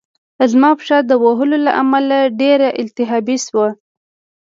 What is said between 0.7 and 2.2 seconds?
پښه د وهلو له امله